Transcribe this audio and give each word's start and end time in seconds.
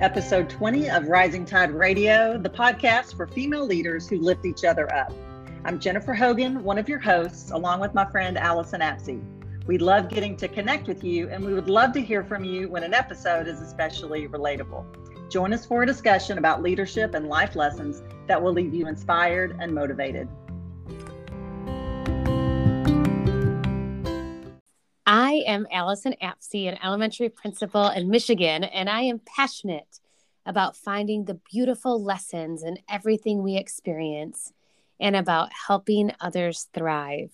episode 0.00 0.48
20 0.48 0.90
of 0.90 1.08
Rising 1.08 1.44
Tide 1.44 1.72
Radio, 1.72 2.38
the 2.38 2.48
podcast 2.48 3.16
for 3.16 3.26
female 3.26 3.66
leaders 3.66 4.08
who 4.08 4.18
lift 4.18 4.44
each 4.44 4.64
other 4.64 4.92
up. 4.94 5.12
I'm 5.64 5.80
Jennifer 5.80 6.14
Hogan, 6.14 6.62
one 6.62 6.78
of 6.78 6.88
your 6.88 7.00
hosts, 7.00 7.50
along 7.50 7.80
with 7.80 7.94
my 7.94 8.04
friend 8.04 8.38
Allison 8.38 8.80
Apsey. 8.80 9.20
We 9.66 9.76
love 9.76 10.08
getting 10.08 10.36
to 10.36 10.46
connect 10.46 10.86
with 10.86 11.02
you, 11.02 11.28
and 11.30 11.44
we 11.44 11.52
would 11.52 11.68
love 11.68 11.92
to 11.94 12.00
hear 12.00 12.22
from 12.22 12.44
you 12.44 12.68
when 12.68 12.84
an 12.84 12.94
episode 12.94 13.48
is 13.48 13.60
especially 13.60 14.28
relatable. 14.28 14.84
Join 15.30 15.52
us 15.52 15.66
for 15.66 15.82
a 15.82 15.86
discussion 15.86 16.38
about 16.38 16.62
leadership 16.62 17.14
and 17.14 17.26
life 17.26 17.56
lessons 17.56 18.02
that 18.28 18.40
will 18.40 18.52
leave 18.52 18.72
you 18.72 18.86
inspired 18.86 19.56
and 19.60 19.74
motivated. 19.74 20.28
I 25.38 25.42
am 25.52 25.68
Allison 25.70 26.16
Apsey, 26.20 26.68
an 26.68 26.78
elementary 26.82 27.28
principal 27.28 27.90
in 27.90 28.10
Michigan, 28.10 28.64
and 28.64 28.90
I 28.90 29.02
am 29.02 29.20
passionate 29.20 30.00
about 30.44 30.76
finding 30.76 31.24
the 31.24 31.38
beautiful 31.52 32.02
lessons 32.02 32.64
in 32.64 32.78
everything 32.90 33.42
we 33.42 33.56
experience 33.56 34.52
and 34.98 35.14
about 35.14 35.50
helping 35.68 36.12
others 36.20 36.66
thrive. 36.74 37.30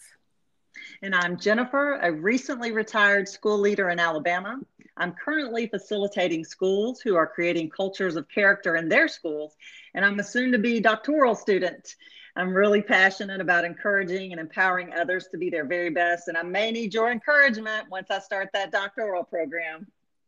And 1.01 1.15
I'm 1.15 1.39
Jennifer, 1.39 1.95
a 2.03 2.13
recently 2.13 2.73
retired 2.73 3.27
school 3.27 3.59
leader 3.59 3.89
in 3.89 3.99
Alabama. 3.99 4.61
I'm 4.99 5.13
currently 5.13 5.67
facilitating 5.67 6.45
schools 6.45 7.01
who 7.01 7.17
are 7.17 7.27
creating 7.27 7.71
cultures 7.71 8.17
of 8.17 8.29
character 8.29 8.77
in 8.77 8.89
their 8.89 9.09
schools, 9.09 9.55
and 9.95 10.05
I'm 10.05 10.19
a 10.19 10.25
soon 10.25 10.53
to 10.53 10.59
be 10.59 10.79
doctoral 10.79 11.35
student. 11.35 11.95
I'm 12.37 12.53
really 12.53 12.83
passionate 12.83 13.41
about 13.41 13.65
encouraging 13.65 14.33
and 14.33 14.41
empowering 14.41 14.93
others 14.93 15.29
to 15.31 15.39
be 15.39 15.51
their 15.51 15.65
very 15.65 15.91
best, 15.91 16.29
and 16.29 16.37
I 16.37 16.43
may 16.43 16.73
need 16.73 16.93
your 16.93 17.11
encouragement 17.13 17.89
once 17.91 18.11
I 18.11 18.19
start 18.19 18.51
that 18.55 18.73
doctoral 18.73 19.23
program. 19.25 19.87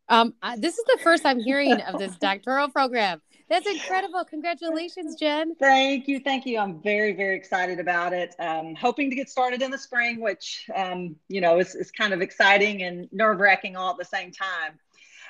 Um, 0.08 0.34
this 0.58 0.78
is 0.78 0.84
the 0.84 0.98
first 1.02 1.26
I'm 1.26 1.40
hearing 1.40 1.80
of 1.80 1.98
this 1.98 2.16
doctoral 2.20 2.68
program. 2.68 3.20
That's 3.48 3.66
incredible. 3.66 4.24
Congratulations, 4.24 5.16
Jen. 5.16 5.54
Thank 5.56 6.08
you. 6.08 6.20
Thank 6.20 6.46
you. 6.46 6.58
I'm 6.58 6.80
very, 6.80 7.12
very 7.12 7.36
excited 7.36 7.78
about 7.78 8.12
it. 8.12 8.34
Um, 8.38 8.74
hoping 8.74 9.08
to 9.10 9.16
get 9.16 9.28
started 9.28 9.62
in 9.62 9.70
the 9.70 9.78
spring, 9.78 10.20
which, 10.20 10.68
um, 10.74 11.16
you 11.28 11.40
know, 11.40 11.58
is, 11.58 11.74
is 11.74 11.90
kind 11.90 12.12
of 12.12 12.22
exciting 12.22 12.82
and 12.82 13.08
nerve 13.12 13.38
wracking 13.38 13.76
all 13.76 13.90
at 13.90 13.98
the 13.98 14.04
same 14.04 14.32
time. 14.32 14.78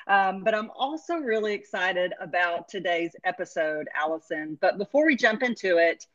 Um, 0.07 0.43
but 0.43 0.55
I'm 0.55 0.71
also 0.75 1.15
really 1.15 1.53
excited 1.53 2.13
about 2.19 2.69
today's 2.69 3.11
episode, 3.23 3.87
Allison. 3.95 4.57
But 4.61 4.77
before 4.77 5.05
we 5.05 5.15
jump 5.15 5.43
into 5.43 5.77
it, 5.77 6.05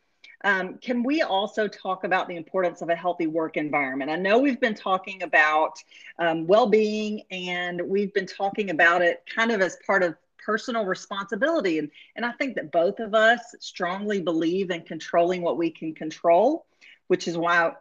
um, 0.45 0.79
can 0.79 1.03
we 1.03 1.23
also 1.23 1.69
talk 1.69 2.05
about 2.05 2.29
the 2.29 2.37
importance 2.37 2.83
of 2.83 2.89
a 2.89 2.97
healthy 2.97 3.27
work 3.27 3.57
environment? 3.57 4.11
I 4.11 4.17
know 4.17 4.39
we've 4.39 4.61
been 4.61 4.75
talking 4.75 5.23
about 5.23 5.83
um, 6.19 6.47
well 6.47 6.67
being 6.67 7.23
and 7.31 7.81
we've 7.81 8.13
been 8.13 8.27
talking 8.27 8.71
about 8.71 9.03
it 9.03 9.23
kind 9.33 9.53
of 9.53 9.61
as 9.61 9.77
part 9.87 10.03
of 10.03 10.17
personal 10.45 10.85
responsibility. 10.85 11.79
And, 11.79 11.91
and 12.17 12.27
I 12.27 12.33
think 12.33 12.57
that 12.57 12.73
both 12.73 12.99
of 13.01 13.15
us 13.15 13.55
strongly 13.61 14.21
believe 14.21 14.71
in 14.71 14.83
controlling 14.83 15.43
what 15.43 15.57
we 15.57 15.71
can 15.71 15.95
control, 15.95 16.67
which 17.07 17.29
is 17.29 17.37
why 17.37 17.73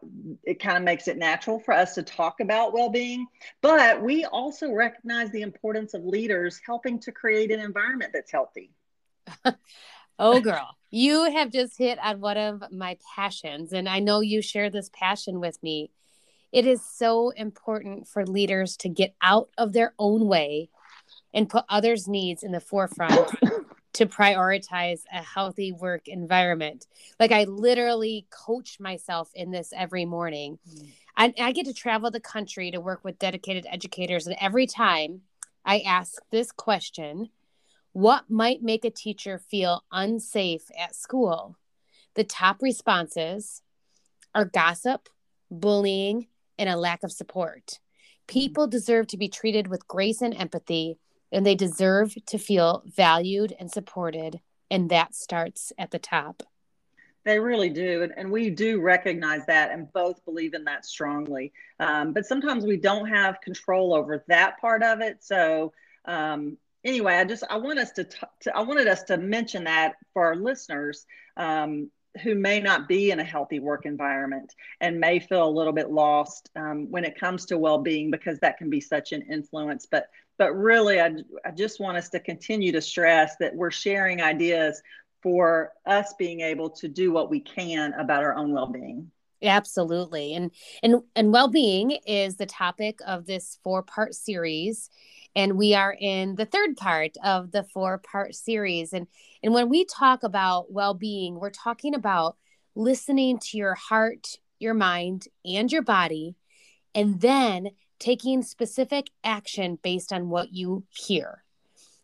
it 0.44 0.60
kind 0.60 0.78
of 0.78 0.84
makes 0.84 1.08
it 1.08 1.18
natural 1.18 1.60
for 1.60 1.74
us 1.74 1.96
to 1.96 2.04
talk 2.04 2.40
about 2.40 2.74
well 2.74 2.90
being. 2.90 3.28
But 3.62 4.02
we 4.02 4.26
also 4.26 4.72
recognize 4.72 5.32
the 5.32 5.42
importance 5.42 5.94
of 5.94 6.06
leaders 6.06 6.62
helping 6.66 7.00
to 7.00 7.12
create 7.12 7.52
an 7.52 7.60
environment 7.60 8.12
that's 8.14 8.32
healthy. 8.32 8.72
oh, 10.22 10.40
girl, 10.40 10.78
you 10.90 11.32
have 11.32 11.52
just 11.52 11.78
hit 11.78 12.00
on 12.00 12.20
one 12.22 12.38
of 12.38 12.64
my 12.72 12.98
passions. 13.16 13.74
And 13.74 13.90
I 13.90 14.00
know 14.00 14.20
you 14.20 14.42
share 14.42 14.70
this 14.70 14.90
passion 14.94 15.40
with 15.40 15.62
me. 15.64 15.92
It 16.52 16.66
is 16.66 16.82
so 16.86 17.30
important 17.30 18.08
for 18.08 18.26
leaders 18.26 18.76
to 18.78 18.90
get 18.90 19.16
out 19.22 19.50
of 19.58 19.74
their 19.74 19.94
own 19.98 20.28
way 20.28 20.70
and 21.34 21.50
put 21.50 21.66
others' 21.70 22.08
needs 22.08 22.44
in 22.44 22.52
the 22.52 22.60
forefront 22.60 23.32
to 23.94 24.06
prioritize 24.06 25.02
a 25.12 25.22
healthy 25.22 25.72
work 25.72 26.08
environment. 26.08 26.88
Like 27.20 27.32
I 27.32 27.46
literally 27.46 28.28
coach 28.30 28.80
myself 28.80 29.30
in 29.34 29.52
this 29.52 29.74
every 29.76 30.06
morning. 30.06 30.60
Mm. 30.70 30.92
I, 31.16 31.34
I 31.40 31.52
get 31.52 31.66
to 31.68 31.74
travel 31.74 32.12
the 32.12 32.20
country 32.20 32.72
to 32.72 32.80
work 32.80 33.04
with 33.04 33.20
dedicated 33.20 33.66
educators, 33.70 34.28
and 34.28 34.36
every 34.40 34.66
time 34.66 35.22
I 35.66 35.80
ask 35.80 36.22
this 36.32 36.52
question 36.52 37.30
what 37.94 38.30
might 38.30 38.62
make 38.62 38.86
a 38.86 38.90
teacher 38.90 39.38
feel 39.38 39.84
unsafe 39.92 40.70
at 40.78 40.96
school? 40.96 41.58
The 42.16 42.24
top 42.24 42.62
responses 42.62 43.62
are 44.34 44.46
gossip, 44.46 45.10
bullying, 45.50 46.28
and 46.58 46.70
a 46.70 46.78
lack 46.78 47.04
of 47.04 47.12
support. 47.12 47.80
People 48.28 48.68
deserve 48.68 49.08
to 49.08 49.18
be 49.18 49.28
treated 49.28 49.68
with 49.68 49.88
grace 49.88 50.22
and 50.22 50.34
empathy 50.34 50.98
and 51.32 51.46
they 51.46 51.56
deserve 51.56 52.16
to 52.28 52.38
feel 52.38 52.84
valued 52.86 53.54
and 53.60 53.72
supported. 53.72 54.40
And 54.70 54.90
that 54.90 55.16
starts 55.16 55.72
at 55.78 55.92
the 55.92 56.00
top. 56.00 56.44
They 57.24 57.40
really 57.40 57.70
do. 57.70 58.04
And, 58.04 58.14
and 58.18 58.32
we 58.32 58.50
do 58.50 58.82
recognize 58.82 59.46
that 59.46 59.72
and 59.72 59.92
both 59.94 60.24
believe 60.26 60.54
in 60.54 60.64
that 60.66 60.86
strongly. 60.86 61.54
Um, 61.80 62.14
but 62.14 62.26
sometimes 62.26 62.66
we 62.66 62.78
don't 62.78 63.08
have 63.08 63.42
control 63.42 63.94
over 63.94 64.24
that 64.28 64.60
part 64.60 64.82
of 64.82 65.02
it. 65.02 65.24
So, 65.24 65.74
um, 66.06 66.58
anyway, 66.84 67.16
I 67.16 67.26
just, 67.26 67.44
I 67.50 67.58
want 67.58 67.80
us 67.80 67.92
to, 67.94 68.04
t- 68.04 68.18
to, 68.42 68.56
I 68.56 68.62
wanted 68.62 68.88
us 68.88 69.04
to 69.04 69.18
mention 69.18 69.66
that 69.66 69.96
for 70.14 70.26
our 70.26 70.36
listeners. 70.36 71.06
Um, 71.38 71.90
who 72.24 72.36
may 72.36 72.60
not 72.60 72.90
be 72.90 73.12
in 73.12 73.22
a 73.22 73.24
healthy 73.24 73.62
work 73.62 73.86
environment 73.86 74.54
and 74.82 75.00
may 75.00 75.18
feel 75.18 75.48
a 75.48 75.50
little 75.50 75.72
bit 75.72 75.90
lost 75.90 76.50
um, 76.58 76.92
when 76.92 77.06
it 77.06 77.18
comes 77.18 77.46
to 77.46 77.58
well-being 77.58 78.12
because 78.12 78.38
that 78.40 78.58
can 78.58 78.70
be 78.70 78.82
such 78.82 79.14
an 79.14 79.22
influence 79.32 79.88
but 79.90 80.10
but 80.42 80.54
really, 80.54 81.00
I, 81.00 81.12
I 81.46 81.52
just 81.52 81.80
want 81.80 81.98
us 81.98 82.10
to 82.10 82.20
continue 82.20 82.72
to 82.72 82.82
stress 82.82 83.36
that 83.36 83.56
we're 83.56 83.70
sharing 83.70 84.24
ideas 84.24 84.82
for 85.22 85.72
us 85.86 86.16
being 86.18 86.42
able 86.42 86.72
to 86.72 86.88
do 86.88 87.12
what 87.12 87.30
we 87.30 87.40
can 87.40 87.94
about 87.94 88.24
our 88.24 88.34
own 88.34 88.52
well-being. 88.52 89.12
Absolutely. 89.44 90.34
And 90.36 90.52
and 90.84 91.02
and 91.16 91.32
well-being 91.34 91.98
is 92.06 92.36
the 92.38 92.46
topic 92.46 93.00
of 93.06 93.26
this 93.26 93.58
four-part 93.64 94.14
series 94.14 94.90
and 95.36 95.58
we 95.58 95.74
are 95.74 95.96
in 96.00 96.36
the 96.36 96.46
third 96.46 96.78
part 96.78 97.12
of 97.24 97.52
the 97.52 97.64
four-part 97.64 98.36
series 98.36 98.94
and 98.94 99.08
and 99.44 99.54
when 99.54 99.70
we 99.70 99.86
talk 99.86 100.24
about 100.24 100.72
well-being, 100.72 101.40
we're 101.40 101.50
talking 101.50 101.96
about 101.96 102.38
listening 102.76 103.40
to 103.40 103.58
your 103.58 103.74
heart, 103.74 104.38
your 104.60 104.76
mind, 104.76 105.28
and 105.44 105.72
your 105.72 105.82
body 105.82 106.36
and 106.94 107.22
then 107.22 107.70
taking 108.00 108.44
specific 108.44 109.10
action 109.24 109.80
based 109.82 110.12
on 110.14 110.30
what 110.30 110.54
you 110.54 110.84
hear. 110.90 111.44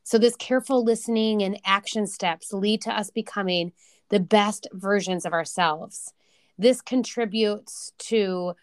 So, 0.03 0.17
this 0.17 0.35
careful 0.37 0.83
listening 0.83 1.43
and 1.43 1.59
action 1.65 2.07
steps 2.07 2.53
lead 2.53 2.81
to 2.83 2.97
us 2.97 3.09
becoming 3.09 3.73
the 4.09 4.19
best 4.19 4.67
versions 4.73 5.25
of 5.25 5.33
ourselves. 5.33 6.13
This 6.57 6.81
contributes 6.81 7.91
to 7.99 8.55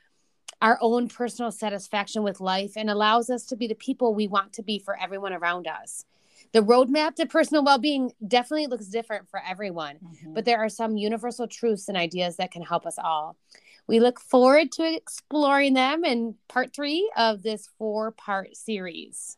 our 0.60 0.78
own 0.81 1.09
personal 1.09 1.53
satisfaction 1.53 2.22
with 2.22 2.41
life 2.41 2.72
and 2.77 2.88
allows 2.88 3.31
us 3.31 3.44
to 3.47 3.56
be 3.56 3.66
the 3.66 3.75
people 3.75 4.15
we 4.15 4.27
want 4.27 4.53
to 4.55 4.62
be 4.62 4.78
for 4.78 4.99
everyone 4.99 5.32
around 5.32 5.66
us. 5.66 6.04
The 6.53 6.62
roadmap 6.62 7.16
to 7.16 7.27
personal 7.27 7.65
well 7.65 7.78
being 7.78 8.12
definitely 8.27 8.69
looks 8.69 8.87
different 8.87 9.28
for 9.28 9.43
everyone, 9.47 9.97
mm-hmm. 9.97 10.34
but 10.34 10.44
there 10.44 10.59
are 10.59 10.69
some 10.69 10.97
universal 10.97 11.49
truths 11.49 11.88
and 11.88 11.97
ideas 11.97 12.37
that 12.37 12.53
can 12.53 12.62
help 12.62 12.87
us 12.87 12.97
all. 12.99 13.37
We 13.87 14.00
look 14.00 14.21
forward 14.21 14.72
to 14.72 14.94
exploring 14.94 15.75
them 15.75 16.04
in 16.04 16.37
part 16.49 16.75
three 16.75 17.10
of 17.16 17.43
this 17.43 17.69
four 17.77 18.12
part 18.12 18.56
series. 18.56 19.37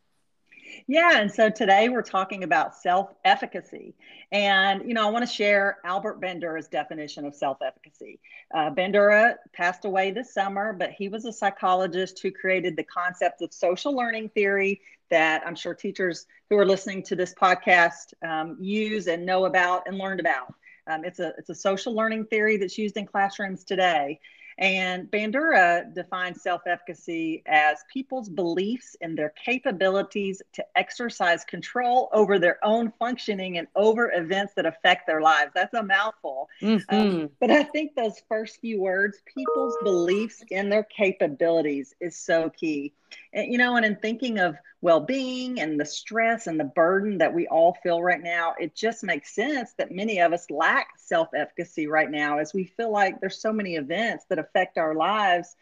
Yeah, 0.87 1.21
and 1.21 1.31
so 1.31 1.51
today 1.51 1.89
we're 1.89 2.03
talking 2.03 2.45
about 2.45 2.75
self 2.75 3.13
efficacy. 3.25 3.95
And, 4.33 4.87
you 4.87 4.95
know, 4.95 5.07
I 5.07 5.11
want 5.11 5.27
to 5.27 5.33
share 5.33 5.79
Albert 5.85 6.21
Bandura's 6.21 6.69
definition 6.69 7.25
of 7.25 7.35
self 7.35 7.59
efficacy. 7.63 8.21
Uh, 8.55 8.71
Bandura 8.71 9.35
passed 9.53 9.85
away 9.85 10.11
this 10.11 10.33
summer, 10.33 10.73
but 10.73 10.91
he 10.93 11.09
was 11.09 11.25
a 11.25 11.33
psychologist 11.33 12.21
who 12.23 12.31
created 12.31 12.77
the 12.77 12.85
concept 12.85 13.43
of 13.43 13.53
social 13.53 13.95
learning 13.95 14.29
theory 14.31 14.81
that 15.11 15.43
I'm 15.47 15.55
sure 15.55 15.75
teachers 15.75 16.27
who 16.51 16.59
are 16.59 16.67
listening 16.67 17.03
to 17.05 17.17
this 17.17 17.35
podcast 17.35 18.15
um, 18.27 18.57
use 18.61 19.07
and 19.07 19.25
know 19.25 19.45
about 19.45 19.87
and 19.87 19.99
learned 19.99 20.21
about. 20.21 20.55
Um, 20.89 21.05
it's 21.05 21.19
a 21.19 21.33
it's 21.39 21.51
a 21.51 21.55
social 21.55 21.95
learning 21.95 22.27
theory 22.27 22.57
that's 22.57 22.79
used 22.79 22.97
in 22.97 23.07
classrooms 23.07 23.65
today. 23.65 24.21
And 24.59 25.11
Bandura 25.11 25.95
defines 25.95 26.43
self 26.43 26.63
efficacy 26.67 27.43
as 27.47 27.85
people's 27.93 28.29
beliefs 28.29 28.97
in 29.01 29.15
their 29.15 29.35
capabilities 29.45 30.41
to 30.55 30.65
exercise 30.77 31.45
control 31.45 32.09
over 32.13 32.39
their 32.39 32.59
own 32.65 32.93
functioning 32.99 33.59
and 33.59 33.69
over 33.77 34.13
events 34.13 34.55
that 34.55 34.65
affect 34.65 35.07
their 35.07 35.21
lives. 35.21 35.51
That's 35.55 35.75
a 35.75 35.83
mouthful. 35.83 36.49
Um, 36.63 36.69
mm-hmm. 36.69 36.97
Um, 36.97 37.31
but 37.41 37.51
I 37.51 37.65
think 37.65 37.95
those 37.95 38.23
first 38.29 38.61
few 38.61 38.81
words, 38.81 39.19
people's 39.27 39.77
beliefs 39.83 40.43
in 40.51 40.71
their 40.71 40.85
capabilities, 40.85 41.95
is 42.01 42.17
so 42.17 42.51
key. 42.51 42.93
And, 43.33 43.53
you 43.53 43.59
know, 43.59 43.77
and 43.77 43.85
in 43.85 43.97
thinking 43.97 44.39
of 44.39 44.57
well 44.81 45.01
being 45.01 45.61
and 45.61 45.81
the 45.81 45.85
stress 45.85 46.47
and 46.47 46.59
the 46.59 46.65
burden 46.65 47.19
that 47.19 47.33
we 47.33 47.47
all 47.49 47.77
feel 47.83 48.03
right 48.03 48.23
now, 48.23 48.55
it 48.59 48.75
just 48.75 49.03
makes 49.05 49.35
sense 49.35 49.73
that 49.79 49.91
many 49.91 50.21
of 50.21 50.33
us 50.33 50.51
lack 50.51 50.89
self 50.97 51.29
efficacy 51.35 51.87
right 51.87 52.11
now 52.11 52.39
as 52.39 52.53
we 52.55 52.65
feel 52.65 52.91
like 52.93 53.21
there's 53.21 53.41
so 53.41 53.53
many 53.53 53.77
events 53.77 54.25
that 54.29 54.39
affect 54.39 54.79
our 54.79 54.95
lives. 54.95 55.57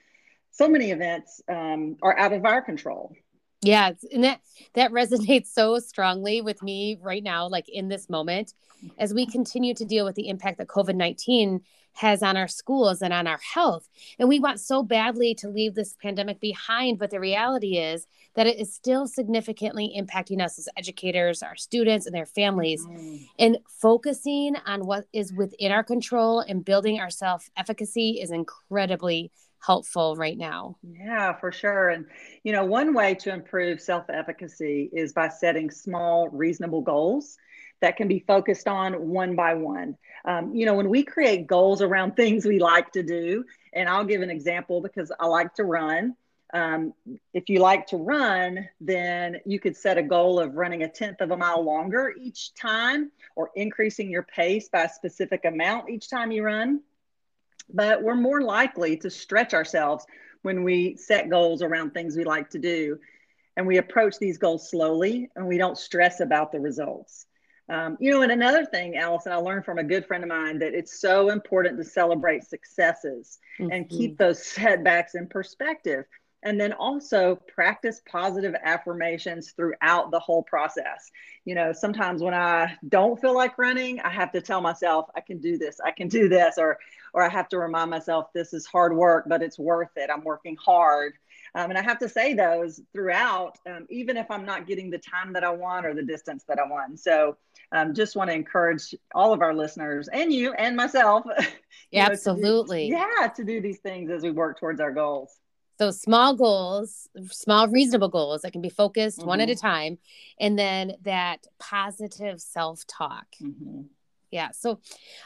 So 0.50 0.68
many 0.68 0.90
events 0.90 1.42
um, 1.48 1.96
are 2.02 2.16
out 2.16 2.32
of 2.32 2.44
our 2.44 2.62
control. 2.62 3.14
Yeah, 3.62 3.92
and 4.12 4.24
that 4.24 4.40
that 4.74 4.92
resonates 4.92 5.46
so 5.46 5.78
strongly 5.78 6.42
with 6.42 6.62
me 6.62 6.98
right 7.00 7.22
now, 7.22 7.48
like 7.48 7.68
in 7.68 7.88
this 7.88 8.10
moment, 8.10 8.52
as 8.98 9.14
we 9.14 9.26
continue 9.26 9.74
to 9.74 9.84
deal 9.86 10.04
with 10.04 10.14
the 10.16 10.28
impact 10.28 10.58
that 10.58 10.68
COVID 10.68 10.96
nineteen 10.96 11.62
has 11.94 12.22
on 12.22 12.36
our 12.36 12.48
schools 12.48 13.02
and 13.02 13.12
on 13.12 13.26
our 13.26 13.40
health. 13.54 13.88
And 14.18 14.28
we 14.28 14.40
want 14.40 14.60
so 14.60 14.82
badly 14.82 15.34
to 15.36 15.48
leave 15.48 15.74
this 15.74 15.96
pandemic 16.00 16.40
behind, 16.40 16.98
but 16.98 17.10
the 17.10 17.20
reality 17.20 17.78
is 17.78 18.06
that 18.34 18.46
it 18.46 18.58
is 18.58 18.74
still 18.74 19.06
significantly 19.06 19.94
impacting 19.96 20.42
us 20.42 20.58
as 20.58 20.68
educators, 20.76 21.42
our 21.42 21.56
students, 21.56 22.06
and 22.06 22.14
their 22.14 22.26
families. 22.26 22.84
Mm-hmm. 22.84 23.16
And 23.38 23.58
focusing 23.68 24.56
on 24.66 24.86
what 24.86 25.06
is 25.12 25.32
within 25.32 25.72
our 25.72 25.84
control 25.84 26.40
and 26.40 26.64
building 26.64 27.00
our 27.00 27.10
self 27.10 27.48
efficacy 27.56 28.18
is 28.20 28.30
incredibly 28.30 29.30
helpful 29.64 30.16
right 30.16 30.36
now. 30.36 30.76
Yeah, 30.82 31.32
for 31.38 31.50
sure. 31.50 31.90
And, 31.90 32.06
you 32.42 32.52
know, 32.52 32.64
one 32.64 32.92
way 32.92 33.14
to 33.16 33.32
improve 33.32 33.80
self 33.80 34.04
efficacy 34.10 34.90
is 34.92 35.12
by 35.12 35.28
setting 35.28 35.70
small, 35.70 36.28
reasonable 36.28 36.82
goals 36.82 37.38
that 37.84 37.98
can 37.98 38.08
be 38.08 38.24
focused 38.26 38.66
on 38.66 39.10
one 39.10 39.36
by 39.36 39.52
one. 39.52 39.94
Um, 40.24 40.54
you 40.54 40.64
know, 40.64 40.72
when 40.72 40.88
we 40.88 41.02
create 41.02 41.46
goals 41.46 41.82
around 41.82 42.12
things 42.16 42.46
we 42.46 42.58
like 42.58 42.90
to 42.92 43.02
do, 43.02 43.44
and 43.74 43.90
I'll 43.90 44.06
give 44.06 44.22
an 44.22 44.30
example 44.30 44.80
because 44.80 45.12
I 45.20 45.26
like 45.26 45.52
to 45.56 45.64
run. 45.64 46.16
Um, 46.54 46.94
if 47.34 47.50
you 47.50 47.58
like 47.58 47.86
to 47.88 47.98
run, 47.98 48.66
then 48.80 49.36
you 49.44 49.60
could 49.60 49.76
set 49.76 49.98
a 49.98 50.02
goal 50.02 50.40
of 50.40 50.54
running 50.54 50.82
a 50.82 50.88
tenth 50.88 51.20
of 51.20 51.30
a 51.30 51.36
mile 51.36 51.62
longer 51.62 52.14
each 52.18 52.54
time 52.54 53.10
or 53.36 53.50
increasing 53.54 54.08
your 54.08 54.22
pace 54.22 54.70
by 54.70 54.84
a 54.84 54.88
specific 54.88 55.44
amount 55.44 55.90
each 55.90 56.08
time 56.08 56.32
you 56.32 56.42
run. 56.42 56.80
But 57.68 58.02
we're 58.02 58.14
more 58.14 58.40
likely 58.40 58.96
to 58.98 59.10
stretch 59.10 59.52
ourselves 59.52 60.06
when 60.40 60.64
we 60.64 60.96
set 60.96 61.28
goals 61.28 61.60
around 61.60 61.90
things 61.90 62.16
we 62.16 62.24
like 62.24 62.48
to 62.50 62.58
do. 62.58 62.98
And 63.58 63.66
we 63.66 63.76
approach 63.76 64.18
these 64.18 64.38
goals 64.38 64.70
slowly 64.70 65.28
and 65.36 65.46
we 65.46 65.58
don't 65.58 65.76
stress 65.76 66.20
about 66.20 66.50
the 66.50 66.60
results. 66.60 67.26
Um, 67.68 67.96
you 67.98 68.10
know, 68.10 68.22
and 68.22 68.32
another 68.32 68.66
thing, 68.66 68.96
Allison, 68.96 69.32
I 69.32 69.36
learned 69.36 69.64
from 69.64 69.78
a 69.78 69.84
good 69.84 70.06
friend 70.06 70.22
of 70.22 70.28
mine 70.28 70.58
that 70.58 70.74
it's 70.74 71.00
so 71.00 71.30
important 71.30 71.78
to 71.78 71.84
celebrate 71.84 72.44
successes 72.44 73.38
mm-hmm. 73.58 73.72
and 73.72 73.88
keep 73.88 74.18
those 74.18 74.44
setbacks 74.46 75.14
in 75.14 75.26
perspective. 75.26 76.04
And 76.42 76.60
then 76.60 76.74
also 76.74 77.36
practice 77.48 78.02
positive 78.06 78.54
affirmations 78.62 79.52
throughout 79.52 80.10
the 80.10 80.20
whole 80.20 80.42
process. 80.42 81.10
You 81.46 81.54
know, 81.54 81.72
sometimes 81.72 82.22
when 82.22 82.34
I 82.34 82.76
don't 82.86 83.18
feel 83.18 83.34
like 83.34 83.56
running, 83.56 83.98
I 84.00 84.10
have 84.10 84.30
to 84.32 84.42
tell 84.42 84.60
myself, 84.60 85.06
I 85.16 85.22
can 85.22 85.38
do 85.38 85.56
this, 85.56 85.80
I 85.82 85.90
can 85.90 86.08
do 86.08 86.28
this, 86.28 86.58
or 86.58 86.78
or 87.14 87.22
I 87.22 87.30
have 87.30 87.48
to 87.50 87.58
remind 87.58 87.90
myself 87.90 88.32
this 88.34 88.52
is 88.52 88.66
hard 88.66 88.94
work, 88.94 89.24
but 89.26 89.40
it's 89.40 89.58
worth 89.58 89.96
it. 89.96 90.10
I'm 90.12 90.24
working 90.24 90.56
hard. 90.56 91.14
Um, 91.54 91.70
and 91.70 91.78
I 91.78 91.82
have 91.82 91.98
to 92.00 92.08
say 92.08 92.34
those 92.34 92.80
throughout, 92.92 93.58
um, 93.66 93.86
even 93.88 94.16
if 94.16 94.30
I'm 94.30 94.44
not 94.44 94.66
getting 94.66 94.90
the 94.90 94.98
time 94.98 95.32
that 95.34 95.44
I 95.44 95.50
want 95.50 95.86
or 95.86 95.94
the 95.94 96.02
distance 96.02 96.44
that 96.48 96.58
I 96.58 96.66
want. 96.66 96.98
So 96.98 97.36
um, 97.70 97.94
just 97.94 98.16
want 98.16 98.30
to 98.30 98.34
encourage 98.34 98.94
all 99.14 99.32
of 99.32 99.40
our 99.40 99.54
listeners 99.54 100.08
and 100.12 100.32
you 100.32 100.52
and 100.54 100.76
myself. 100.76 101.24
you 101.90 102.00
know, 102.00 102.06
Absolutely. 102.06 102.90
To 102.90 102.96
do, 102.96 103.02
yeah, 103.02 103.28
to 103.28 103.44
do 103.44 103.60
these 103.60 103.78
things 103.78 104.10
as 104.10 104.22
we 104.22 104.30
work 104.32 104.58
towards 104.58 104.80
our 104.80 104.92
goals. 104.92 105.38
So 105.78 105.90
small 105.90 106.34
goals, 106.34 107.08
small 107.30 107.68
reasonable 107.68 108.08
goals 108.08 108.42
that 108.42 108.52
can 108.52 108.60
be 108.60 108.68
focused 108.68 109.18
mm-hmm. 109.18 109.28
one 109.28 109.40
at 109.40 109.48
a 109.48 109.52
mm-hmm. 109.52 109.66
time, 109.66 109.98
and 110.38 110.58
then 110.58 110.92
that 111.02 111.46
positive 111.58 112.40
self 112.40 112.86
talk. 112.86 113.26
Mm-hmm. 113.42 113.82
Yeah. 114.30 114.50
So, 114.52 114.80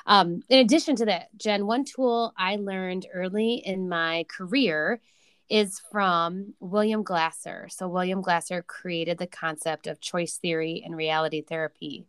um, 0.04 0.42
in 0.48 0.58
addition 0.58 0.96
to 0.96 1.06
that, 1.06 1.28
Jen, 1.36 1.66
one 1.66 1.84
tool 1.84 2.34
I 2.36 2.56
learned 2.56 3.06
early 3.12 3.54
in 3.54 3.88
my 3.88 4.26
career 4.28 5.00
is 5.50 5.80
from 5.90 6.54
William 6.60 7.02
Glasser. 7.02 7.68
So, 7.70 7.88
William 7.88 8.20
Glasser 8.20 8.62
created 8.62 9.18
the 9.18 9.26
concept 9.26 9.86
of 9.86 10.00
choice 10.00 10.36
theory 10.36 10.82
and 10.84 10.96
reality 10.96 11.42
therapy. 11.42 12.04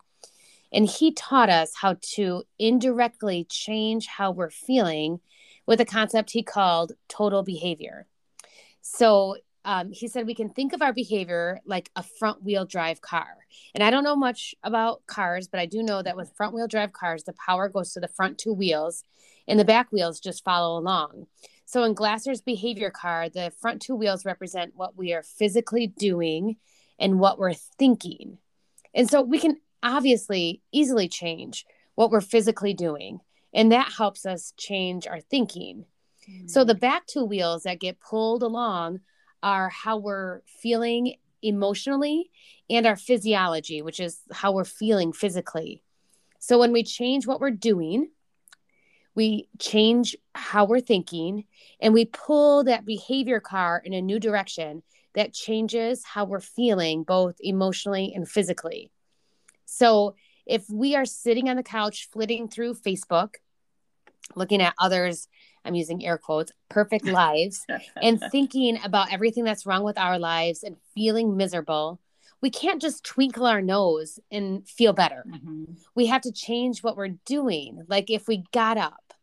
And 0.71 0.85
he 0.85 1.11
taught 1.11 1.49
us 1.49 1.73
how 1.75 1.97
to 2.13 2.43
indirectly 2.59 3.45
change 3.49 4.07
how 4.07 4.31
we're 4.31 4.51
feeling 4.51 5.19
with 5.65 5.81
a 5.81 5.85
concept 5.85 6.31
he 6.31 6.43
called 6.43 6.91
total 7.07 7.43
behavior. 7.43 8.07
So, 8.81 9.37
um, 9.65 9.91
he 9.91 10.07
said 10.07 10.25
we 10.25 10.35
can 10.35 10.49
think 10.49 10.73
of 10.73 10.81
our 10.81 10.93
behavior 10.93 11.59
like 11.65 11.91
a 11.95 12.03
front 12.03 12.43
wheel 12.43 12.65
drive 12.65 13.01
car. 13.01 13.37
And 13.75 13.83
I 13.83 13.91
don't 13.91 14.03
know 14.03 14.15
much 14.15 14.55
about 14.63 15.05
cars, 15.05 15.47
but 15.47 15.59
I 15.59 15.65
do 15.65 15.83
know 15.83 16.01
that 16.01 16.15
with 16.15 16.33
front 16.35 16.53
wheel 16.53 16.67
drive 16.67 16.93
cars, 16.93 17.23
the 17.23 17.33
power 17.33 17.67
goes 17.67 17.93
to 17.93 17.99
the 17.99 18.07
front 18.07 18.37
two 18.37 18.53
wheels 18.53 19.03
and 19.47 19.59
the 19.59 19.65
back 19.65 19.91
wheels 19.91 20.19
just 20.19 20.43
follow 20.43 20.79
along. 20.79 21.27
So 21.69 21.83
in 21.83 21.93
Glasser's 21.93 22.41
behavior 22.41 22.89
car, 22.89 23.29
the 23.29 23.53
front 23.61 23.79
two 23.79 23.93
wheels 23.93 24.25
represent 24.25 24.73
what 24.75 24.97
we 24.97 25.13
are 25.13 25.21
physically 25.21 25.85
doing 25.85 26.55
and 26.97 27.19
what 27.19 27.37
we're 27.37 27.53
thinking. 27.53 28.39
And 28.95 29.07
so 29.07 29.21
we 29.21 29.37
can 29.37 29.57
obviously 29.83 30.63
easily 30.71 31.07
change 31.07 31.67
what 31.93 32.09
we're 32.09 32.21
physically 32.21 32.73
doing. 32.73 33.19
And 33.53 33.71
that 33.71 33.93
helps 33.95 34.25
us 34.25 34.51
change 34.57 35.05
our 35.05 35.19
thinking. 35.21 35.85
Mm. 36.27 36.49
So 36.49 36.63
the 36.63 36.73
back 36.73 37.05
two 37.05 37.23
wheels 37.23 37.61
that 37.63 37.79
get 37.79 37.99
pulled 37.99 38.41
along 38.41 39.01
are 39.43 39.69
how 39.69 39.97
we're 39.97 40.41
feeling 40.63 41.17
emotionally 41.43 42.31
and 42.67 42.87
our 42.87 42.95
physiology, 42.95 43.83
which 43.83 43.99
is 43.99 44.21
how 44.31 44.53
we're 44.53 44.65
feeling 44.65 45.13
physically. 45.13 45.83
So 46.39 46.57
when 46.57 46.71
we 46.71 46.81
change 46.81 47.27
what 47.27 47.39
we're 47.39 47.51
doing, 47.51 48.09
we 49.15 49.47
change 49.59 50.15
how 50.35 50.65
we're 50.65 50.79
thinking 50.79 51.45
and 51.79 51.93
we 51.93 52.05
pull 52.05 52.63
that 52.63 52.85
behavior 52.85 53.39
car 53.39 53.81
in 53.83 53.93
a 53.93 54.01
new 54.01 54.19
direction 54.19 54.83
that 55.15 55.33
changes 55.33 56.03
how 56.05 56.25
we're 56.25 56.39
feeling 56.39 57.03
both 57.03 57.35
emotionally 57.39 58.13
and 58.15 58.29
physically. 58.29 58.91
So 59.65 60.15
if 60.45 60.69
we 60.69 60.95
are 60.95 61.05
sitting 61.05 61.49
on 61.49 61.57
the 61.57 61.63
couch 61.63 62.09
flitting 62.11 62.47
through 62.47 62.75
Facebook, 62.75 63.35
looking 64.35 64.61
at 64.61 64.73
others, 64.79 65.27
I'm 65.65 65.75
using 65.75 66.05
air 66.05 66.17
quotes, 66.17 66.51
perfect 66.69 67.05
lives, 67.05 67.65
and 68.01 68.19
thinking 68.31 68.79
about 68.83 69.11
everything 69.11 69.43
that's 69.43 69.65
wrong 69.65 69.83
with 69.83 69.97
our 69.97 70.19
lives 70.19 70.63
and 70.63 70.77
feeling 70.95 71.37
miserable, 71.37 71.99
we 72.41 72.49
can't 72.49 72.81
just 72.81 73.03
twinkle 73.03 73.45
our 73.45 73.61
nose 73.61 74.19
and 74.31 74.67
feel 74.67 74.93
better. 74.93 75.23
Mm-hmm. 75.27 75.73
We 75.95 76.07
have 76.07 76.21
to 76.21 76.31
change 76.31 76.83
what 76.83 76.95
we're 76.95 77.15
doing. 77.25 77.83
Like 77.87 78.09
if 78.09 78.27
we 78.27 78.43
got 78.51 78.77
up 78.77 79.13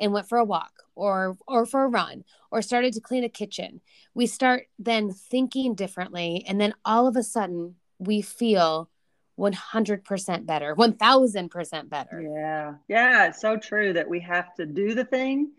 and 0.00 0.12
went 0.12 0.28
for 0.28 0.38
a 0.38 0.44
walk 0.44 0.72
or 0.96 1.36
or 1.46 1.66
for 1.66 1.84
a 1.84 1.88
run 1.88 2.24
or 2.50 2.62
started 2.62 2.92
to 2.92 3.00
clean 3.00 3.22
a 3.22 3.28
kitchen 3.28 3.80
we 4.14 4.26
start 4.26 4.66
then 4.78 5.12
thinking 5.12 5.74
differently 5.74 6.44
and 6.48 6.60
then 6.60 6.74
all 6.84 7.06
of 7.06 7.16
a 7.16 7.22
sudden 7.22 7.76
we 7.98 8.20
feel 8.20 8.90
100% 9.38 10.46
better 10.46 10.74
1000% 10.74 11.88
better 11.88 12.20
yeah 12.20 12.74
yeah 12.88 13.26
it's 13.26 13.40
so 13.40 13.56
true 13.56 13.92
that 13.92 14.08
we 14.08 14.20
have 14.20 14.54
to 14.54 14.66
do 14.66 14.94
the 14.94 15.04
thing 15.04 15.50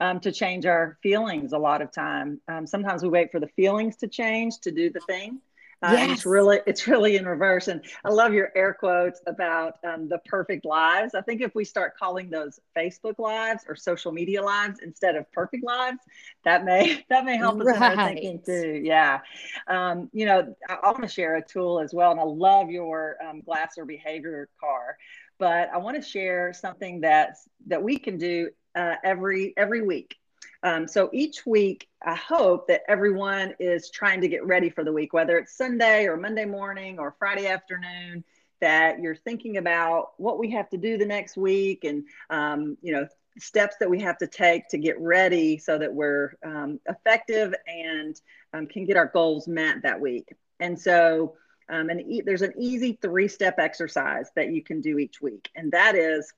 um, 0.00 0.18
to 0.20 0.32
change 0.32 0.66
our 0.66 0.98
feelings 1.02 1.52
a 1.52 1.58
lot 1.58 1.80
of 1.80 1.92
time 1.92 2.40
um, 2.48 2.66
sometimes 2.66 3.02
we 3.02 3.08
wait 3.08 3.30
for 3.30 3.40
the 3.40 3.48
feelings 3.48 3.96
to 3.96 4.08
change 4.08 4.58
to 4.60 4.70
do 4.70 4.90
the 4.90 5.00
thing 5.00 5.38
uh, 5.82 5.92
yes. 5.92 6.10
it's 6.10 6.26
really 6.26 6.60
it's 6.66 6.86
really 6.86 7.16
in 7.16 7.24
reverse. 7.24 7.68
And 7.68 7.82
I 8.04 8.10
love 8.10 8.34
your 8.34 8.52
air 8.54 8.74
quotes 8.74 9.20
about 9.26 9.78
um, 9.82 10.08
the 10.08 10.18
perfect 10.26 10.64
lives. 10.64 11.14
I 11.14 11.22
think 11.22 11.40
if 11.40 11.54
we 11.54 11.64
start 11.64 11.96
calling 11.96 12.28
those 12.28 12.60
Facebook 12.76 13.18
lives 13.18 13.64
or 13.66 13.74
social 13.76 14.12
media 14.12 14.42
lives 14.42 14.80
instead 14.82 15.16
of 15.16 15.30
perfect 15.32 15.64
lives, 15.64 15.98
that 16.44 16.64
may 16.64 17.04
that 17.10 17.24
may 17.24 17.36
help 17.36 17.60
us 17.60 17.66
right. 17.66 17.92
in 17.92 17.98
our 17.98 18.08
thinking 18.08 18.42
too. 18.44 18.80
Yeah, 18.84 19.20
um, 19.68 20.10
you 20.12 20.26
know, 20.26 20.54
I, 20.68 20.74
I 20.74 20.90
want 20.90 21.02
to 21.02 21.08
share 21.08 21.36
a 21.36 21.42
tool 21.44 21.80
as 21.80 21.94
well, 21.94 22.10
and 22.10 22.20
I 22.20 22.24
love 22.24 22.70
your 22.70 23.16
um, 23.26 23.40
Glasser 23.40 23.84
behavior 23.84 24.48
car. 24.60 24.96
But 25.38 25.70
I 25.72 25.78
want 25.78 25.96
to 25.96 26.02
share 26.06 26.52
something 26.52 27.00
that's 27.00 27.48
that 27.68 27.82
we 27.82 27.98
can 27.98 28.18
do 28.18 28.50
uh, 28.74 28.96
every 29.02 29.54
every 29.56 29.80
week. 29.80 30.16
Um, 30.62 30.86
so 30.86 31.10
each 31.12 31.46
week, 31.46 31.88
I 32.04 32.14
hope 32.14 32.68
that 32.68 32.82
everyone 32.88 33.54
is 33.58 33.90
trying 33.90 34.20
to 34.20 34.28
get 34.28 34.44
ready 34.46 34.70
for 34.70 34.84
the 34.84 34.92
week, 34.92 35.12
whether 35.12 35.38
it's 35.38 35.56
Sunday 35.56 36.06
or 36.06 36.16
Monday 36.16 36.44
morning 36.44 36.98
or 36.98 37.14
Friday 37.18 37.46
afternoon, 37.46 38.24
that 38.60 39.00
you're 39.00 39.16
thinking 39.16 39.56
about 39.56 40.12
what 40.18 40.38
we 40.38 40.50
have 40.50 40.68
to 40.70 40.76
do 40.76 40.98
the 40.98 41.06
next 41.06 41.36
week 41.36 41.84
and, 41.84 42.04
um, 42.28 42.76
you 42.82 42.92
know, 42.92 43.06
steps 43.38 43.76
that 43.80 43.88
we 43.88 44.00
have 44.00 44.18
to 44.18 44.26
take 44.26 44.68
to 44.68 44.78
get 44.78 45.00
ready 45.00 45.56
so 45.56 45.78
that 45.78 45.94
we're 45.94 46.34
um, 46.44 46.78
effective 46.88 47.54
and 47.66 48.20
um, 48.52 48.66
can 48.66 48.84
get 48.84 48.96
our 48.96 49.06
goals 49.06 49.48
met 49.48 49.82
that 49.82 50.00
week. 50.00 50.34
And 50.58 50.78
so, 50.78 51.36
um, 51.70 51.88
and 51.88 52.00
e- 52.00 52.22
there's 52.22 52.42
an 52.42 52.52
easy 52.58 52.98
three 53.00 53.28
step 53.28 53.58
exercise 53.58 54.30
that 54.36 54.52
you 54.52 54.62
can 54.62 54.80
do 54.80 54.98
each 54.98 55.22
week, 55.22 55.48
and 55.54 55.72
that 55.72 55.94
is 55.94 56.32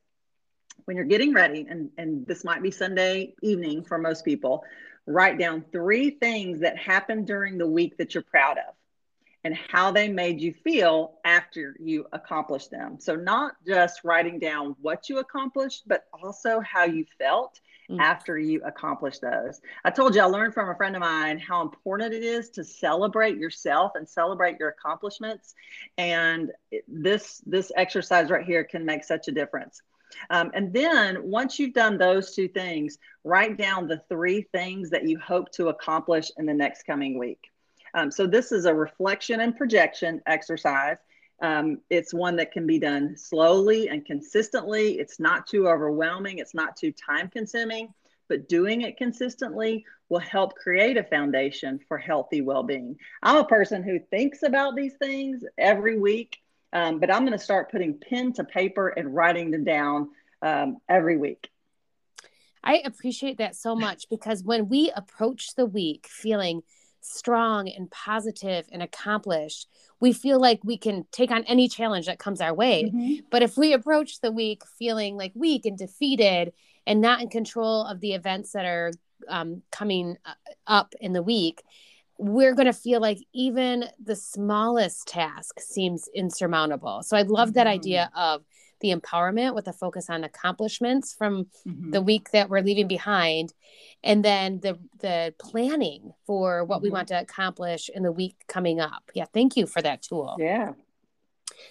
when 0.84 0.96
you're 0.96 1.06
getting 1.06 1.32
ready, 1.32 1.66
and, 1.68 1.90
and 1.98 2.26
this 2.26 2.44
might 2.44 2.62
be 2.62 2.70
Sunday 2.70 3.34
evening 3.42 3.84
for 3.84 3.98
most 3.98 4.24
people, 4.24 4.64
write 5.06 5.38
down 5.38 5.64
three 5.72 6.10
things 6.10 6.60
that 6.60 6.76
happened 6.78 7.26
during 7.26 7.58
the 7.58 7.66
week 7.66 7.96
that 7.98 8.14
you're 8.14 8.22
proud 8.22 8.58
of. 8.58 8.74
and 9.44 9.56
how 9.56 9.90
they 9.90 10.08
made 10.08 10.40
you 10.40 10.54
feel 10.62 11.18
after 11.24 11.76
you 11.80 12.06
accomplished 12.12 12.70
them. 12.70 12.98
So, 13.00 13.16
not 13.16 13.54
just 13.66 14.04
writing 14.04 14.38
down 14.38 14.76
what 14.80 15.08
you 15.08 15.18
accomplished, 15.18 15.82
but 15.86 16.04
also 16.12 16.60
how 16.60 16.84
you 16.84 17.04
felt 17.18 17.60
mm. 17.90 17.98
after 18.00 18.38
you 18.38 18.62
accomplished 18.64 19.20
those. 19.20 19.60
I 19.84 19.90
told 19.90 20.14
you 20.14 20.22
I 20.22 20.26
learned 20.26 20.54
from 20.54 20.70
a 20.70 20.76
friend 20.76 20.94
of 20.94 21.00
mine 21.00 21.38
how 21.38 21.62
important 21.62 22.14
it 22.14 22.22
is 22.22 22.50
to 22.50 22.64
celebrate 22.64 23.36
yourself 23.36 23.92
and 23.96 24.08
celebrate 24.08 24.58
your 24.60 24.68
accomplishments. 24.68 25.54
And 25.98 26.52
this 26.86 27.42
this 27.44 27.72
exercise 27.76 28.30
right 28.30 28.46
here 28.46 28.64
can 28.64 28.84
make 28.84 29.04
such 29.04 29.28
a 29.28 29.32
difference. 29.32 29.82
Um, 30.30 30.50
and 30.54 30.72
then 30.72 31.18
once 31.22 31.58
you've 31.58 31.74
done 31.74 31.98
those 31.98 32.34
two 32.34 32.48
things, 32.48 32.98
write 33.24 33.56
down 33.56 33.86
the 33.86 34.02
three 34.08 34.42
things 34.52 34.90
that 34.90 35.08
you 35.08 35.18
hope 35.18 35.50
to 35.52 35.68
accomplish 35.68 36.30
in 36.38 36.46
the 36.46 36.54
next 36.54 36.84
coming 36.84 37.18
week. 37.18 37.50
Um, 37.94 38.10
so 38.10 38.26
this 38.26 38.52
is 38.52 38.64
a 38.64 38.74
reflection 38.74 39.40
and 39.40 39.56
projection 39.56 40.22
exercise. 40.26 40.96
Um, 41.40 41.80
it's 41.90 42.14
one 42.14 42.36
that 42.36 42.52
can 42.52 42.66
be 42.66 42.78
done 42.78 43.16
slowly 43.16 43.88
and 43.88 44.06
consistently. 44.06 44.98
It's 44.98 45.18
not 45.18 45.46
too 45.46 45.68
overwhelming. 45.68 46.38
It's 46.38 46.54
not 46.54 46.76
too 46.76 46.92
time 46.92 47.28
consuming, 47.28 47.92
but 48.28 48.48
doing 48.48 48.82
it 48.82 48.96
consistently 48.96 49.84
will 50.08 50.20
help 50.20 50.54
create 50.54 50.96
a 50.96 51.02
foundation 51.02 51.80
for 51.88 51.98
healthy 51.98 52.42
well-being. 52.42 52.96
I'm 53.22 53.36
a 53.36 53.44
person 53.44 53.82
who 53.82 53.98
thinks 53.98 54.42
about 54.42 54.76
these 54.76 54.94
things 54.94 55.42
every 55.58 55.98
week, 55.98 56.38
um, 56.72 56.98
but 56.98 57.12
I'm 57.12 57.22
going 57.22 57.38
to 57.38 57.44
start 57.44 57.70
putting 57.70 57.98
pen 57.98 58.32
to 58.34 58.44
paper 58.44 58.88
and 58.88 59.14
writing 59.14 59.50
them 59.50 59.64
down 59.64 60.10
um, 60.40 60.78
every 60.88 61.16
week. 61.16 61.48
I 62.64 62.80
appreciate 62.84 63.38
that 63.38 63.56
so 63.56 63.74
much 63.74 64.08
because 64.08 64.44
when 64.44 64.68
we 64.68 64.92
approach 64.94 65.54
the 65.56 65.66
week 65.66 66.06
feeling 66.08 66.62
strong 67.00 67.68
and 67.68 67.90
positive 67.90 68.66
and 68.70 68.82
accomplished, 68.82 69.68
we 70.00 70.12
feel 70.12 70.40
like 70.40 70.60
we 70.62 70.78
can 70.78 71.04
take 71.10 71.30
on 71.30 71.44
any 71.44 71.68
challenge 71.68 72.06
that 72.06 72.18
comes 72.18 72.40
our 72.40 72.54
way. 72.54 72.84
Mm-hmm. 72.84 73.14
But 73.30 73.42
if 73.42 73.56
we 73.56 73.72
approach 73.72 74.20
the 74.20 74.30
week 74.30 74.62
feeling 74.78 75.16
like 75.16 75.32
weak 75.34 75.66
and 75.66 75.76
defeated 75.76 76.52
and 76.86 77.00
not 77.00 77.20
in 77.20 77.28
control 77.28 77.84
of 77.84 78.00
the 78.00 78.14
events 78.14 78.52
that 78.52 78.64
are 78.64 78.92
um, 79.28 79.62
coming 79.70 80.16
uh, 80.24 80.34
up 80.66 80.94
in 81.00 81.12
the 81.12 81.22
week, 81.22 81.62
we're 82.22 82.54
going 82.54 82.66
to 82.66 82.72
feel 82.72 83.00
like 83.00 83.18
even 83.32 83.84
the 84.02 84.14
smallest 84.14 85.08
task 85.08 85.58
seems 85.58 86.08
insurmountable. 86.14 87.02
So 87.02 87.16
I 87.16 87.22
love 87.22 87.54
that 87.54 87.66
mm-hmm. 87.66 87.74
idea 87.74 88.10
of 88.14 88.44
the 88.80 88.94
empowerment 88.94 89.54
with 89.54 89.66
a 89.68 89.72
focus 89.72 90.08
on 90.08 90.24
accomplishments 90.24 91.14
from 91.14 91.46
mm-hmm. 91.66 91.90
the 91.90 92.02
week 92.02 92.30
that 92.30 92.48
we're 92.48 92.60
leaving 92.60 92.88
behind 92.88 93.54
and 94.04 94.24
then 94.24 94.60
the 94.60 94.78
the 95.00 95.32
planning 95.38 96.12
for 96.26 96.64
what 96.64 96.76
mm-hmm. 96.76 96.84
we 96.84 96.90
want 96.90 97.08
to 97.08 97.18
accomplish 97.18 97.88
in 97.94 98.02
the 98.02 98.10
week 98.10 98.34
coming 98.48 98.80
up 98.80 99.10
yeah 99.14 99.24
thank 99.32 99.56
you 99.56 99.66
for 99.66 99.80
that 99.80 100.02
tool 100.02 100.36
yeah 100.40 100.72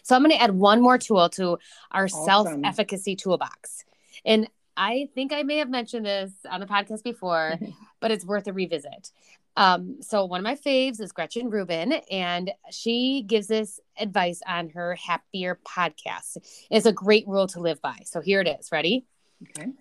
so 0.04 0.16
i'm 0.16 0.22
going 0.22 0.32
to 0.32 0.42
add 0.42 0.52
one 0.52 0.82
more 0.82 0.98
tool 0.98 1.28
to 1.28 1.58
our 1.92 2.06
awesome. 2.06 2.24
self-efficacy 2.26 3.18
toolbox 3.18 3.84
and 4.24 4.48
i 4.78 5.10
think 5.14 5.34
i 5.34 5.44
may 5.44 5.58
have 5.58 5.70
mentioned 5.70 6.06
this 6.06 6.32
on 6.50 6.62
the 6.62 6.66
podcast 6.66 7.04
before 7.04 7.56
but 8.00 8.10
it's 8.10 8.26
worth 8.26 8.48
a 8.48 8.54
revisit 8.54 9.12
um, 9.58 9.98
so 10.02 10.26
one 10.26 10.40
of 10.40 10.44
my 10.44 10.56
faves 10.56 11.02
is 11.02 11.12
Gretchen 11.12 11.50
Rubin, 11.50 11.94
and 12.10 12.52
she 12.72 13.24
gives 13.28 13.52
us 13.52 13.80
advice 14.00 14.42
on 14.48 14.70
her 14.70 14.96
Happier 14.96 15.60
podcast. 15.68 16.38
It's 16.70 16.86
a 16.86 16.94
great 16.94 17.28
rule 17.28 17.48
to 17.48 17.60
live 17.60 17.82
by. 17.82 18.00
So 18.06 18.22
here 18.22 18.42
it 18.42 18.48
is. 18.48 18.72
Ready? 18.72 19.06
Okay. 19.50 19.72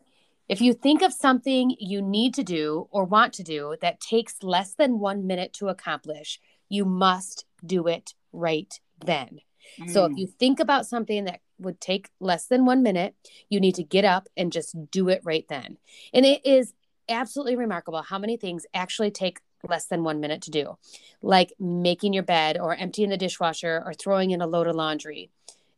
If 0.48 0.60
you 0.60 0.72
think 0.72 1.02
of 1.02 1.12
something 1.12 1.76
you 1.78 2.02
need 2.02 2.34
to 2.34 2.42
do 2.42 2.88
or 2.90 3.04
want 3.04 3.34
to 3.34 3.44
do 3.44 3.76
that 3.80 4.00
takes 4.00 4.42
less 4.42 4.74
than 4.74 4.98
one 4.98 5.26
minute 5.26 5.52
to 5.54 5.68
accomplish, 5.68 6.40
you 6.68 6.84
must 6.84 7.44
do 7.64 7.86
it 7.86 8.14
right 8.32 8.80
then. 9.04 9.40
Mm. 9.80 9.90
So 9.90 10.06
if 10.06 10.12
mm. 10.12 10.18
you 10.18 10.26
think 10.26 10.58
about 10.58 10.86
something 10.86 11.26
that 11.26 11.40
would 11.60 11.80
take 11.80 12.10
less 12.18 12.46
than 12.46 12.64
one 12.64 12.82
minute, 12.82 13.14
you 13.48 13.60
need 13.60 13.76
to 13.76 13.84
get 13.84 14.04
up 14.04 14.28
and 14.36 14.50
just 14.50 14.74
do 14.90 15.08
it 15.08 15.20
right 15.22 15.46
then. 15.48 15.78
And 16.12 16.26
it 16.26 16.44
is 16.44 16.72
absolutely 17.08 17.56
remarkable 17.56 18.02
how 18.02 18.18
many 18.18 18.36
things 18.36 18.66
actually 18.74 19.10
take 19.10 19.40
less 19.68 19.86
than 19.86 20.04
one 20.04 20.20
minute 20.20 20.42
to 20.42 20.50
do, 20.50 20.76
like 21.22 21.52
making 21.58 22.12
your 22.12 22.22
bed 22.22 22.58
or 22.58 22.74
emptying 22.74 23.10
the 23.10 23.16
dishwasher 23.16 23.82
or 23.84 23.94
throwing 23.94 24.30
in 24.30 24.40
a 24.40 24.46
load 24.46 24.66
of 24.66 24.76
laundry. 24.76 25.30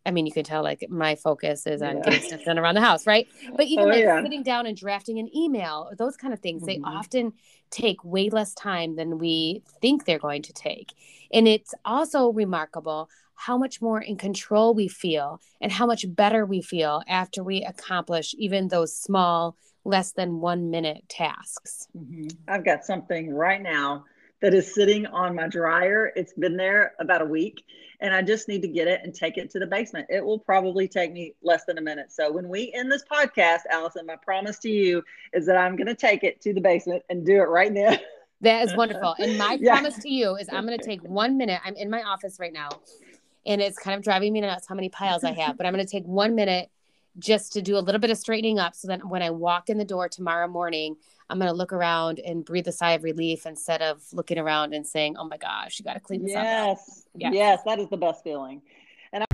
I 0.04 0.10
mean, 0.10 0.26
you 0.26 0.32
can 0.32 0.44
tell 0.44 0.62
like 0.62 0.84
my 0.88 1.14
focus 1.14 1.66
is 1.66 1.80
on 1.80 1.98
yeah. 1.98 2.02
getting 2.02 2.22
stuff 2.22 2.44
done 2.44 2.58
around 2.58 2.74
the 2.74 2.80
house, 2.80 3.06
right? 3.06 3.28
But 3.54 3.66
even 3.66 3.84
oh, 3.84 3.88
like 3.88 4.02
yeah. 4.02 4.22
sitting 4.22 4.42
down 4.42 4.66
and 4.66 4.76
drafting 4.76 5.18
an 5.18 5.34
email, 5.36 5.90
those 5.96 6.16
kind 6.16 6.34
of 6.34 6.40
things, 6.40 6.62
mm-hmm. 6.62 6.82
they 6.82 6.88
often 6.88 7.32
take 7.70 8.02
way 8.04 8.28
less 8.28 8.52
time 8.54 8.96
than 8.96 9.18
we 9.18 9.62
think 9.80 10.04
they're 10.04 10.18
going 10.18 10.42
to 10.42 10.52
take. 10.52 10.92
And 11.32 11.46
it's 11.46 11.74
also 11.84 12.30
remarkable 12.30 13.08
how 13.34 13.56
much 13.58 13.80
more 13.80 14.00
in 14.00 14.16
control 14.16 14.74
we 14.74 14.88
feel 14.88 15.40
and 15.60 15.72
how 15.72 15.86
much 15.86 16.04
better 16.08 16.44
we 16.46 16.62
feel 16.62 17.02
after 17.08 17.42
we 17.42 17.64
accomplish 17.64 18.34
even 18.38 18.68
those 18.68 18.96
small 18.96 19.56
less 19.84 20.12
than 20.12 20.40
one 20.40 20.70
minute 20.70 21.04
tasks. 21.08 21.88
Mm-hmm. 21.96 22.28
I've 22.48 22.64
got 22.64 22.84
something 22.84 23.32
right 23.32 23.60
now 23.60 24.04
that 24.40 24.54
is 24.54 24.74
sitting 24.74 25.06
on 25.06 25.34
my 25.34 25.48
dryer. 25.48 26.12
It's 26.16 26.32
been 26.32 26.56
there 26.56 26.92
about 26.98 27.22
a 27.22 27.24
week 27.24 27.64
and 28.00 28.12
I 28.12 28.22
just 28.22 28.48
need 28.48 28.62
to 28.62 28.68
get 28.68 28.88
it 28.88 29.00
and 29.04 29.14
take 29.14 29.38
it 29.38 29.50
to 29.50 29.60
the 29.60 29.66
basement. 29.66 30.08
It 30.10 30.24
will 30.24 30.40
probably 30.40 30.88
take 30.88 31.12
me 31.12 31.34
less 31.42 31.64
than 31.64 31.78
a 31.78 31.80
minute. 31.80 32.12
So 32.12 32.32
when 32.32 32.48
we 32.48 32.72
end 32.74 32.90
this 32.90 33.04
podcast, 33.10 33.60
Allison, 33.70 34.04
my 34.04 34.16
promise 34.16 34.58
to 34.60 34.68
you 34.68 35.02
is 35.32 35.46
that 35.46 35.56
I'm 35.56 35.76
going 35.76 35.86
to 35.86 35.94
take 35.94 36.24
it 36.24 36.40
to 36.42 36.52
the 36.52 36.60
basement 36.60 37.04
and 37.08 37.24
do 37.24 37.36
it 37.36 37.48
right 37.48 37.72
now. 37.72 37.96
That 38.42 38.64
is 38.64 38.76
wonderful. 38.76 39.14
And 39.20 39.38
my 39.38 39.56
yeah. 39.60 39.74
promise 39.74 39.96
to 40.00 40.12
you 40.12 40.34
is 40.34 40.48
I'm 40.50 40.66
going 40.66 40.76
to 40.80 40.84
take 40.84 41.00
one 41.04 41.36
minute. 41.36 41.60
I'm 41.64 41.76
in 41.76 41.88
my 41.88 42.02
office 42.02 42.40
right 42.40 42.52
now 42.52 42.70
and 43.46 43.60
it's 43.60 43.78
kind 43.78 43.96
of 43.96 44.02
driving 44.02 44.32
me 44.32 44.40
nuts 44.40 44.66
how 44.68 44.74
many 44.74 44.88
piles 44.88 45.22
I 45.22 45.30
have, 45.30 45.56
but 45.56 45.64
I'm 45.64 45.72
going 45.72 45.86
to 45.86 45.90
take 45.90 46.02
one 46.04 46.34
minute 46.34 46.68
just 47.18 47.52
to 47.52 47.62
do 47.62 47.76
a 47.76 47.80
little 47.80 48.00
bit 48.00 48.10
of 48.10 48.18
straightening 48.18 48.58
up 48.58 48.74
so 48.74 48.88
that 48.88 49.04
when 49.04 49.22
I 49.22 49.30
walk 49.30 49.68
in 49.68 49.78
the 49.78 49.84
door 49.84 50.08
tomorrow 50.08 50.48
morning, 50.48 50.96
I'm 51.28 51.38
going 51.38 51.50
to 51.50 51.56
look 51.56 51.72
around 51.72 52.18
and 52.18 52.44
breathe 52.44 52.68
a 52.68 52.72
sigh 52.72 52.92
of 52.92 53.04
relief 53.04 53.46
instead 53.46 53.82
of 53.82 54.02
looking 54.12 54.38
around 54.38 54.74
and 54.74 54.86
saying, 54.86 55.16
oh 55.16 55.24
my 55.24 55.36
gosh, 55.36 55.78
you 55.78 55.84
got 55.84 55.94
to 55.94 56.00
clean 56.00 56.22
this 56.22 56.32
yes. 56.32 56.78
up. 56.78 56.86
Yes. 57.14 57.34
Yes. 57.34 57.60
That 57.64 57.78
is 57.78 57.88
the 57.88 57.96
best 57.96 58.24
feeling. 58.24 58.62
And 59.12 59.24
I, 59.24 59.26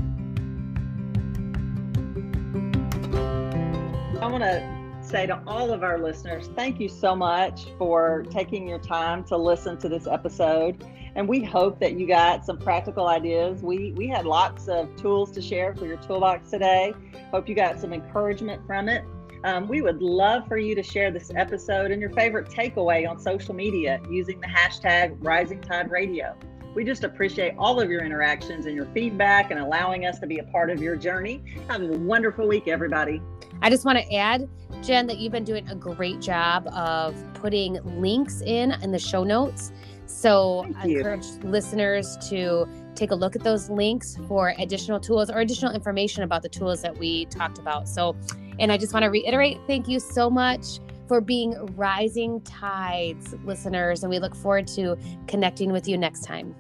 I 4.25 4.27
want 4.31 4.43
to 4.43 4.79
say 5.01 5.27
to 5.27 5.43
all 5.47 5.73
of 5.73 5.83
our 5.83 5.99
listeners, 5.99 6.51
thank 6.55 6.79
you 6.79 6.89
so 6.89 7.17
much 7.17 7.67
for 7.79 8.25
taking 8.31 8.69
your 8.69 8.79
time 8.79 9.25
to 9.25 9.37
listen 9.37 9.79
to 9.79 9.89
this 9.89 10.07
episode 10.07 10.85
and 11.15 11.29
we 11.29 11.43
hope 11.43 11.79
that 11.81 11.99
you 11.99 12.07
got 12.07 12.45
some 12.45 12.59
practical 12.59 13.09
ideas. 13.09 13.63
We 13.63 13.93
we 13.93 14.09
had 14.09 14.27
lots 14.27 14.69
of 14.69 14.95
tools 14.97 15.31
to 15.33 15.43
share 15.43 15.75
for 15.75 15.87
your 15.87 15.99
toolbox 15.99 16.51
today. 16.51 16.95
Hope 17.31 17.49
you 17.49 17.55
got 17.55 17.81
some 17.81 17.93
encouragement 17.93 18.67
from 18.67 18.89
it. 18.89 19.05
Um, 19.45 19.69
we 19.69 19.83
would 19.83 20.03
love 20.03 20.49
for 20.49 20.59
you 20.59 20.75
to 20.75 20.83
share 20.83 21.11
this 21.11 21.31
episode 21.35 21.91
and 21.91 22.01
your 22.01 22.11
favorite 22.11 22.49
takeaway 22.49 23.09
on 23.09 23.21
social 23.21 23.55
media 23.55 24.01
using 24.11 24.41
the 24.41 24.49
hashtag 24.49 25.17
Rising 25.21 25.61
Tide 25.61 25.91
Radio. 25.91 26.37
We 26.75 26.85
just 26.85 27.03
appreciate 27.05 27.55
all 27.59 27.81
of 27.81 27.91
your 27.91 28.05
interactions 28.05 28.67
and 28.67 28.75
your 28.75 28.87
feedback 28.87 29.51
and 29.51 29.59
allowing 29.59 30.07
us 30.07 30.19
to 30.21 30.27
be 30.27 30.39
a 30.39 30.45
part 30.45 30.71
of 30.71 30.81
your 30.83 30.97
journey. 30.97 31.43
Have 31.69 31.83
a 31.83 31.87
wonderful 31.87 32.47
week, 32.47 32.69
everybody. 32.69 33.23
I 33.63 33.71
just 33.71 33.85
want 33.85 33.99
to 33.99 34.15
add, 34.15 34.49
Jen, 34.83 35.07
that 35.07 35.19
you've 35.19 35.33
been 35.33 35.45
doing 35.45 35.69
a 35.69 35.75
great 35.75 36.21
job 36.21 36.67
of 36.69 37.17
putting 37.35 37.81
links 38.01 38.43
in 38.43 38.73
in 38.83 38.93
the 38.93 38.99
show 38.99 39.25
notes 39.25 39.73
so 40.09 40.63
Thank 40.65 40.77
I 40.79 40.87
you. 40.87 40.97
encourage 40.99 41.27
listeners 41.45 42.17
to 42.29 42.67
take 42.95 43.11
a 43.11 43.15
look 43.15 43.37
at 43.37 43.45
those 43.45 43.71
links 43.71 44.17
for 44.27 44.55
additional 44.59 44.99
tools 44.99 45.31
or 45.31 45.39
additional 45.39 45.73
information 45.73 46.23
about 46.23 46.43
the 46.43 46.49
tools 46.49 46.83
that 46.83 46.97
we 46.97 47.27
talked 47.27 47.59
about. 47.59 47.89
So, 47.89 48.17
and 48.59 48.73
I 48.73 48.79
just 48.79 48.93
want 48.93 49.05
to 49.05 49.11
reiterate 49.11 49.59
thank 49.67 49.87
you 49.89 50.01
so 50.01 50.29
much 50.29 50.81
for 51.07 51.21
being 51.21 51.55
Rising 51.77 52.41
Tides 52.43 53.35
listeners. 53.45 54.03
And 54.03 54.11
we 54.11 54.19
look 54.19 54.35
forward 54.35 54.67
to 54.69 54.97
connecting 55.27 55.73
with 55.73 55.89
you 55.89 55.97
next 55.97 56.23
time. 56.23 56.55